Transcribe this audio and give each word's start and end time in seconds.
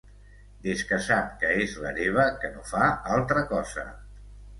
Des 0.67 0.79
que 0.91 0.97
sap 1.07 1.27
que 1.43 1.51
és 1.65 1.75
l'hereva 1.83 2.25
que 2.45 2.51
no 2.55 2.65
fa 2.71 2.87
altra 3.19 3.45
cosa. 3.53 3.85